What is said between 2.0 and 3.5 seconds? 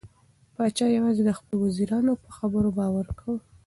په خبرو باور کاوه.